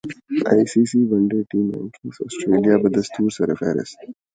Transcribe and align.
I 0.49 0.63
C 0.71 0.81
C 0.89 0.99
one 1.09 1.23
day 1.29 1.39
team 1.49 1.65
ranking Australia 1.73 2.75
بدستورسرفہرست 2.83 3.97